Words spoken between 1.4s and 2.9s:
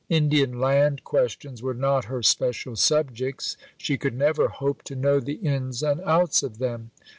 were not her special